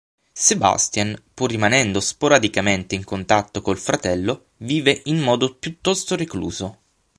Sebastian, 0.33 1.15
pur 1.31 1.51
rimanendo 1.51 1.99
sporadicamente 1.99 2.95
in 2.95 3.03
contatto 3.03 3.61
col 3.61 3.77
fratello, 3.77 4.45
vive 4.57 5.01
in 5.05 5.19
modo 5.19 5.53
piuttosto 5.53 6.15
recluso. 6.15 6.79